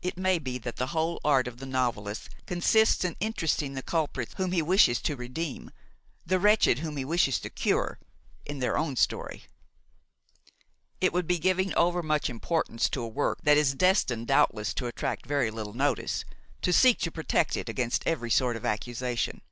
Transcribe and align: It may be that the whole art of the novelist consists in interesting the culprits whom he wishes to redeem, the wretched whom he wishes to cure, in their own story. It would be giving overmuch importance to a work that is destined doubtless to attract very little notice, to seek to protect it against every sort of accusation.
It 0.00 0.16
may 0.16 0.38
be 0.38 0.56
that 0.56 0.76
the 0.76 0.86
whole 0.96 1.20
art 1.22 1.46
of 1.46 1.58
the 1.58 1.66
novelist 1.66 2.30
consists 2.46 3.04
in 3.04 3.16
interesting 3.20 3.74
the 3.74 3.82
culprits 3.82 4.32
whom 4.38 4.52
he 4.52 4.62
wishes 4.62 4.98
to 5.02 5.14
redeem, 5.14 5.70
the 6.24 6.38
wretched 6.38 6.78
whom 6.78 6.96
he 6.96 7.04
wishes 7.04 7.38
to 7.40 7.50
cure, 7.50 7.98
in 8.46 8.60
their 8.60 8.78
own 8.78 8.96
story. 8.96 9.44
It 11.02 11.12
would 11.12 11.26
be 11.26 11.38
giving 11.38 11.74
overmuch 11.74 12.30
importance 12.30 12.88
to 12.88 13.02
a 13.02 13.08
work 13.08 13.40
that 13.42 13.58
is 13.58 13.74
destined 13.74 14.28
doubtless 14.28 14.72
to 14.72 14.86
attract 14.86 15.26
very 15.26 15.50
little 15.50 15.74
notice, 15.74 16.24
to 16.62 16.72
seek 16.72 16.98
to 17.00 17.10
protect 17.10 17.54
it 17.54 17.68
against 17.68 18.06
every 18.06 18.30
sort 18.30 18.56
of 18.56 18.64
accusation. 18.64 19.42